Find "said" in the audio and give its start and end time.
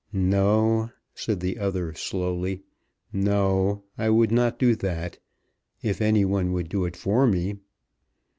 1.13-1.41